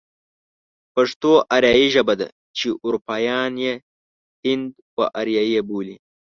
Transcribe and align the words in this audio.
پښتو 0.93 1.31
آريايي 1.55 1.87
ژبه 1.95 2.13
ده 2.21 2.27
چې 2.57 2.67
اروپايان 2.85 3.53
يې 3.65 3.73
هند 4.43 4.71
و 4.97 4.99
آريايي 5.19 5.59
بولي. 5.67 5.95